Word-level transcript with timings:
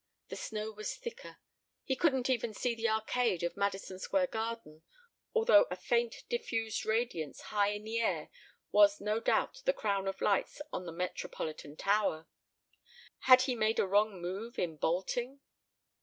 The 0.29 0.35
snow 0.35 0.71
was 0.71 0.95
thicker. 0.95 1.37
He 1.83 1.95
couldn't 1.95 2.27
even 2.27 2.55
see 2.55 2.73
the 2.73 2.89
arcade 2.89 3.43
of 3.43 3.55
Madison 3.55 3.99
Square 3.99 4.29
Garden, 4.33 4.81
although 5.35 5.67
a 5.69 5.75
faint 5.75 6.23
diffused 6.27 6.87
radiance 6.87 7.39
high 7.39 7.67
in 7.73 7.87
air 7.87 8.29
was 8.71 8.99
no 8.99 9.19
doubt 9.19 9.61
the 9.65 9.73
crown 9.73 10.07
of 10.07 10.19
lights 10.19 10.59
on 10.73 10.87
the 10.87 10.91
Metropolitan 10.91 11.77
Tower.... 11.77 12.25
Had 13.19 13.43
he 13.43 13.53
made 13.53 13.77
a 13.77 13.85
wrong 13.85 14.19
move 14.19 14.57
in 14.57 14.75
bolting 14.75 15.39